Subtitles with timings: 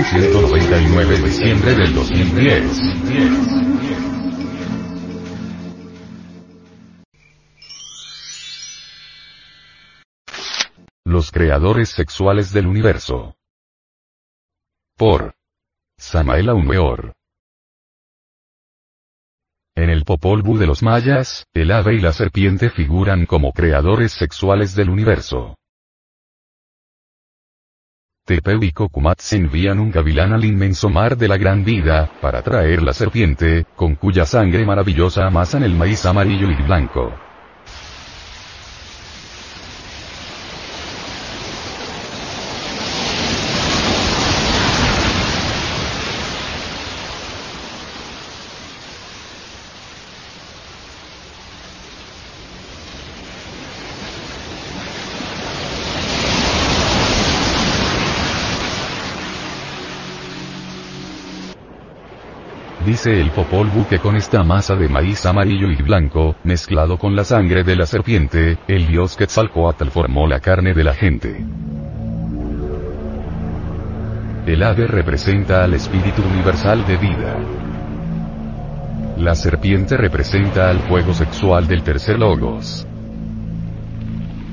[0.00, 2.80] edición 199 de diciembre del 2010.
[11.04, 13.34] Los creadores sexuales del universo.
[14.96, 15.34] Por
[15.98, 17.12] Samael Aumeor.
[19.76, 24.12] En el Popol Vuh de los mayas, el ave y la serpiente figuran como creadores
[24.12, 25.56] sexuales del universo.
[28.30, 32.80] Tepeu y Cocumatz envían un gavilán al inmenso mar de la gran vida, para traer
[32.80, 37.12] la serpiente, con cuya sangre maravillosa amasan el maíz amarillo y blanco.
[62.90, 67.14] Dice el Popol Vuh que con esta masa de maíz amarillo y blanco, mezclado con
[67.14, 71.46] la sangre de la serpiente, el dios Quetzalcoatl formó la carne de la gente.
[74.44, 77.36] El ave representa al espíritu universal de vida.
[79.18, 82.88] La serpiente representa al fuego sexual del tercer logos.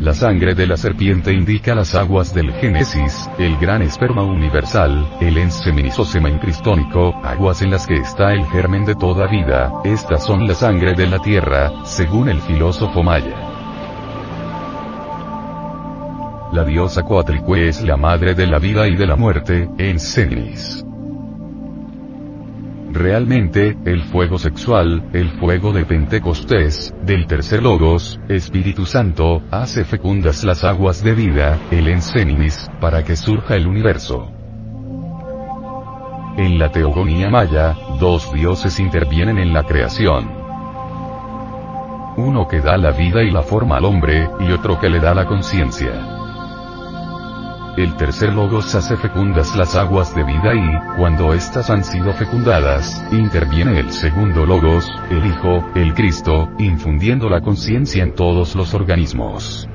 [0.00, 5.38] La sangre de la serpiente indica las aguas del Génesis, el gran esperma universal, el
[5.38, 10.54] enseminizosema incristónico, aguas en las que está el germen de toda vida, estas son la
[10.54, 13.36] sangre de la tierra, según el filósofo maya.
[16.52, 19.98] La diosa Coatlicue es la madre de la vida y de la muerte, en.
[22.94, 30.44] Realmente, el fuego sexual, el fuego de Pentecostés, del tercer logos, Espíritu Santo, hace fecundas
[30.44, 34.30] las aguas de vida, el Enseninis, para que surja el universo.
[36.36, 40.30] En la teogonía maya, dos dioses intervienen en la creación.
[42.16, 45.14] Uno que da la vida y la forma al hombre, y otro que le da
[45.14, 46.13] la conciencia.
[47.76, 53.04] El tercer logos hace fecundas las aguas de vida y, cuando éstas han sido fecundadas,
[53.10, 59.68] interviene el segundo logos, el Hijo, el Cristo, infundiendo la conciencia en todos los organismos.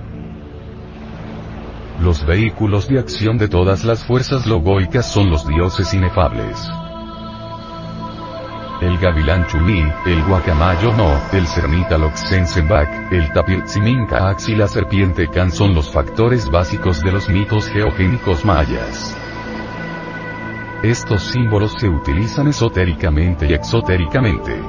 [2.00, 6.70] Los vehículos de acción de todas las fuerzas logoicas son los dioses inefables
[8.82, 15.52] el gavilán chulí, el guacamayo no, el cernita loxensenbach, el tapirtzimincax y la serpiente can
[15.52, 19.18] son los factores básicos de los mitos geogénicos mayas.
[20.84, 24.62] Estos símbolos se utilizan esotéricamente y exotéricamente.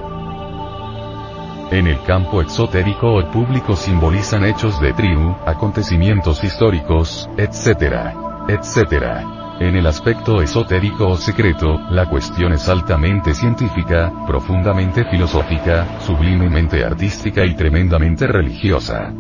[1.70, 8.12] En el campo exotérico o público simbolizan hechos de tribu, acontecimientos históricos, etc.
[8.48, 9.39] etc.
[9.60, 17.44] En el aspecto esotérico o secreto, la cuestión es altamente científica, profundamente filosófica, sublimemente artística
[17.44, 19.12] y tremendamente religiosa.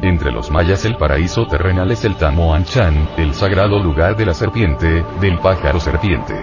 [0.00, 5.04] Entre los mayas el paraíso terrenal es el Tamoanchan, el sagrado lugar de la serpiente,
[5.20, 6.36] del pájaro serpiente.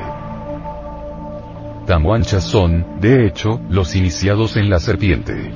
[1.85, 5.53] Tamoanchas son, de hecho, los iniciados en la serpiente.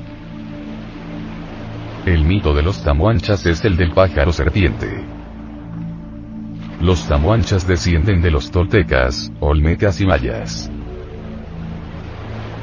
[2.06, 5.17] El mito de los tamoanchas es el del pájaro serpiente.
[6.80, 10.70] Los tamuanchas descienden de los toltecas, olmecas y mayas.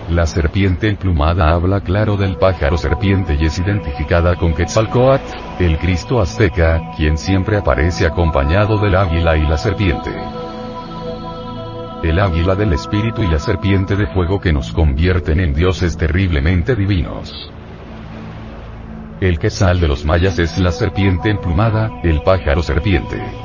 [0.09, 5.23] La serpiente emplumada habla claro del pájaro serpiente y es identificada con Quetzalcoatl,
[5.59, 10.11] el Cristo azteca, quien siempre aparece acompañado del águila y la serpiente.
[12.01, 16.73] El águila del espíritu y la serpiente de fuego que nos convierten en dioses terriblemente
[16.73, 17.51] divinos.
[19.19, 23.44] El quesal de los mayas es la serpiente emplumada, el pájaro serpiente.